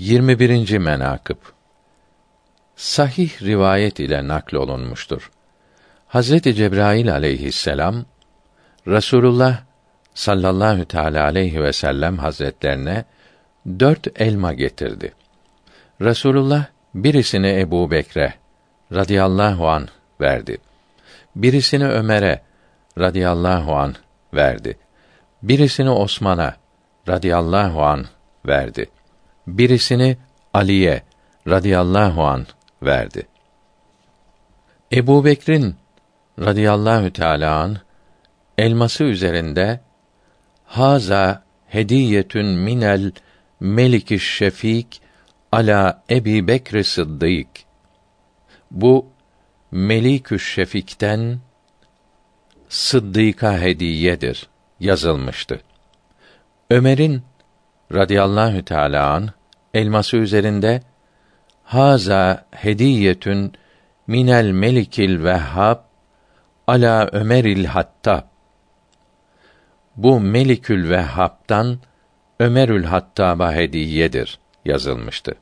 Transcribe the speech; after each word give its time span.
21. 0.00 0.78
menakıb 0.78 1.36
Sahih 2.76 3.42
rivayet 3.42 4.00
ile 4.00 4.28
nakl 4.28 4.54
olunmuştur. 4.54 5.30
Hazreti 6.08 6.54
Cebrail 6.54 7.12
aleyhisselam 7.12 8.04
Rasulullah 8.86 9.62
sallallahu 10.14 10.84
teala 10.84 11.24
aleyhi 11.24 11.62
ve 11.62 11.72
sellem 11.72 12.18
hazretlerine 12.18 13.04
dört 13.80 14.20
elma 14.20 14.52
getirdi. 14.52 15.14
Rasulullah 16.02 16.66
birisini 16.94 17.60
Ebu 17.60 17.90
Bekre 17.90 18.34
radıyallahu 18.92 19.68
an 19.68 19.88
verdi. 20.20 20.58
Birisini 21.36 21.88
Ömer'e 21.88 22.42
radıyallahu 22.98 23.76
an 23.76 23.94
verdi. 24.34 24.78
Birisini 25.42 25.90
Osman'a 25.90 26.56
radıyallahu 27.08 27.82
an 27.82 28.06
verdi. 28.46 28.86
Birisini 29.58 30.16
Ali'ye 30.54 31.02
radıyallahu 31.48 32.24
an 32.24 32.46
verdi. 32.82 33.26
Ebu 34.92 35.24
Bekir'in 35.24 35.76
radıyallahu 36.38 37.12
teâlâ 37.12 37.60
an 37.60 37.76
elması 38.58 39.04
üzerinde 39.04 39.80
haza 40.64 41.44
hediyetün 41.66 42.46
minel 42.46 43.12
meliki 43.60 44.18
şefik 44.18 45.02
ala 45.52 46.02
Ebi 46.10 46.48
Bekr 46.48 46.82
Sıddık. 46.82 47.48
Bu 48.70 49.06
Melikü 49.70 50.38
Şefik'ten 50.38 51.38
Sıddık'a 52.68 53.58
hediyedir 53.60 54.48
yazılmıştı. 54.80 55.60
Ömer'in 56.70 57.22
radıyallahu 57.92 58.64
teâlâ 58.64 59.10
an 59.10 59.30
elması 59.74 60.16
üzerinde 60.16 60.82
haza 61.64 62.46
hediyetün 62.50 63.52
minel 64.06 64.50
melikil 64.50 65.24
vehhab 65.24 65.78
ala 66.66 67.08
Ömeril 67.12 67.64
Hattab. 67.64 68.22
Bu 69.96 70.20
Melikül 70.20 70.90
Vehhab'tan 70.90 71.78
Ömerül 72.40 72.84
Hattab'a 72.84 73.52
hediyedir 73.52 74.38
yazılmıştı. 74.64 75.34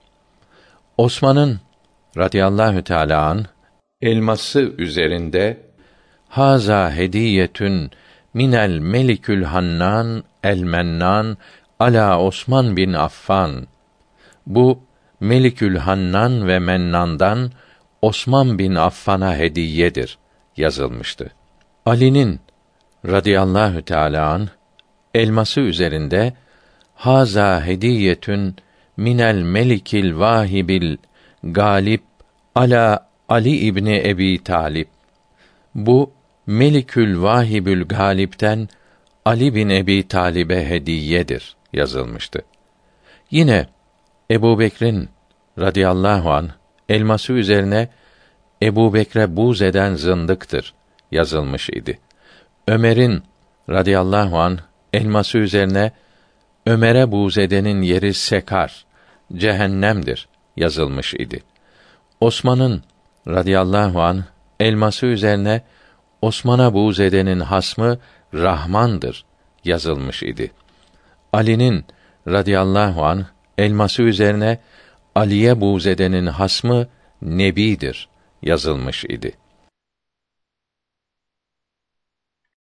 Osman'ın 0.97 1.61
radıyallahu 2.17 2.85
teâlâ 2.85 3.27
an 3.27 3.47
elması 4.03 4.61
üzerinde 4.61 5.61
haza 6.29 6.93
hediyetün 6.93 7.91
minel 8.35 8.79
melikül 8.79 9.45
hannan 9.45 10.25
el 10.45 10.63
mennan 10.63 11.37
ala 11.81 12.21
Osman 12.21 12.77
bin 12.77 12.93
Affan. 12.93 13.67
Bu 14.49 14.81
Melikül 15.21 15.77
Hannan 15.77 16.49
ve 16.49 16.59
Mennan'dan 16.59 17.51
Osman 18.03 18.59
bin 18.59 18.75
Affan'a 18.75 19.37
hediyedir 19.37 20.19
yazılmıştı. 20.57 21.31
Ali'nin 21.87 22.41
radıyallahu 23.07 23.83
teâlâ 23.83 24.33
an 24.33 24.49
elması 25.15 25.61
üzerinde 25.61 26.33
haza 26.95 27.67
hediyetün 27.67 28.57
minel 28.97 29.43
melikil 29.43 30.19
vahibil 30.19 30.97
galip 31.43 32.03
ala 32.55 33.09
Ali 33.29 33.57
İbni 33.57 34.09
Ebi 34.09 34.45
Talip. 34.45 34.89
Bu 35.75 36.13
Melikül 36.47 37.23
Vahibül 37.23 37.85
Galip'ten 37.85 38.69
Ali 39.25 39.55
bin 39.55 39.69
Ebi 39.69 40.09
Talib'e 40.09 40.69
hediyedir 40.69 41.57
yazılmıştı. 41.73 42.43
Yine 43.31 43.67
Ebu 44.31 44.59
Bekir'in 44.59 45.09
radıyallahu 45.59 46.31
an 46.31 46.51
elması 46.89 47.33
üzerine 47.33 47.89
Ebu 48.63 48.95
Bekre 48.95 49.37
buz 49.37 49.63
eden 49.63 49.95
zındıktır 49.95 50.75
yazılmış 51.11 51.71
idi. 51.71 51.99
Ömer'in 52.69 53.23
radıyallahu 53.71 54.39
an 54.39 54.59
elması 54.93 55.39
üzerine 55.39 55.93
Ömer'e 56.67 57.13
buz 57.13 57.39
edenin 57.39 57.83
yeri 57.83 58.15
sekar, 58.15 58.85
cehennemdir 59.37 60.29
yazılmış 60.57 61.15
idi. 61.15 61.43
Osman'ın 62.21 62.83
radıyallahu 63.29 64.03
an 64.03 64.25
elması 64.61 65.07
üzerine 65.07 65.63
Osman'a 66.23 66.75
buğz 66.75 67.01
edenin 67.01 67.41
hasmı 67.41 67.99
Rahmandır 68.35 69.25
yazılmış 69.65 70.23
idi. 70.23 70.51
Ali'nin 71.33 71.85
radıyallahu 72.27 73.05
an 73.05 73.27
elması 73.59 74.03
üzerine 74.03 74.59
Aliye 75.15 75.61
buğz 75.61 75.87
edenin 75.87 76.27
hasmı 76.27 76.87
Nebidir 77.23 78.09
yazılmış 78.43 79.05
idi. 79.05 79.33